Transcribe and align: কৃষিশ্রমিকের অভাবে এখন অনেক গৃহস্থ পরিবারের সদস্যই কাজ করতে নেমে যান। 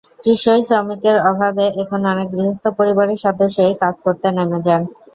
কৃষিশ্রমিকের 0.21 1.17
অভাবে 1.29 1.65
এখন 1.81 1.99
অনেক 2.11 2.27
গৃহস্থ 2.33 2.65
পরিবারের 2.79 3.23
সদস্যই 3.25 3.73
কাজ 3.81 3.95
করতে 4.05 4.27
নেমে 4.31 4.59
যান। 4.65 4.81